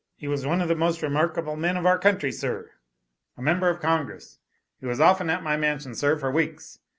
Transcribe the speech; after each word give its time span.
He 0.17 0.27
was 0.27 0.47
one 0.47 0.61
of 0.63 0.67
the 0.67 0.73
most 0.73 1.03
remarkable 1.03 1.55
men 1.55 1.77
of 1.77 1.85
our 1.85 1.99
country, 1.99 2.31
sir. 2.31 2.71
A 3.37 3.41
member 3.43 3.69
of 3.69 3.79
congress. 3.79 4.39
He 4.79 4.87
was 4.87 4.99
often 4.99 5.29
at 5.29 5.43
my 5.43 5.57
mansion 5.57 5.93
sir, 5.93 6.17
for 6.17 6.31
weeks. 6.31 6.79